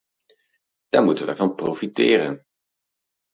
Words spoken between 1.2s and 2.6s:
wij van profiteren.